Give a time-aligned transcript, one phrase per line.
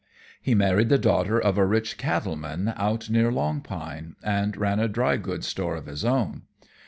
[0.41, 4.79] He married the daughter of a rich cattle man out near Long Pine, and ran
[4.79, 6.41] a dry goods store of his own.